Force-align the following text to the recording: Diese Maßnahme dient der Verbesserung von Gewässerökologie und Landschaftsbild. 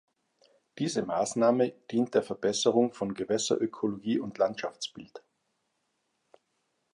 Diese 0.79 1.03
Maßnahme 1.03 1.73
dient 1.91 2.15
der 2.15 2.23
Verbesserung 2.23 2.91
von 2.91 3.13
Gewässerökologie 3.13 4.17
und 4.19 4.35
Landschaftsbild. 4.39 5.21